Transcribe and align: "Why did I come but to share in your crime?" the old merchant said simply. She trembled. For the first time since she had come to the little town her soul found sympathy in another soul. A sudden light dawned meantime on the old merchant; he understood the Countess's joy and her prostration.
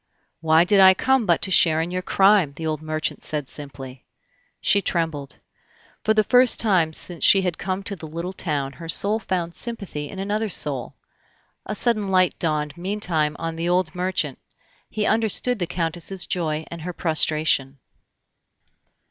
"Why 0.39 0.63
did 0.63 0.79
I 0.79 0.95
come 0.95 1.27
but 1.27 1.43
to 1.43 1.51
share 1.51 1.79
in 1.79 1.91
your 1.91 2.01
crime?" 2.01 2.53
the 2.55 2.65
old 2.65 2.81
merchant 2.81 3.23
said 3.23 3.47
simply. 3.47 4.03
She 4.59 4.81
trembled. 4.81 5.37
For 6.03 6.15
the 6.15 6.23
first 6.23 6.59
time 6.59 6.91
since 6.91 7.23
she 7.23 7.43
had 7.43 7.59
come 7.59 7.83
to 7.83 7.95
the 7.95 8.07
little 8.07 8.33
town 8.33 8.73
her 8.73 8.89
soul 8.89 9.19
found 9.19 9.53
sympathy 9.53 10.09
in 10.09 10.17
another 10.17 10.49
soul. 10.49 10.95
A 11.67 11.75
sudden 11.75 12.09
light 12.09 12.33
dawned 12.39 12.75
meantime 12.77 13.35
on 13.37 13.57
the 13.57 13.69
old 13.69 13.93
merchant; 13.93 14.39
he 14.89 15.05
understood 15.05 15.59
the 15.59 15.67
Countess's 15.67 16.25
joy 16.25 16.65
and 16.71 16.81
her 16.81 16.93
prostration. 16.93 17.77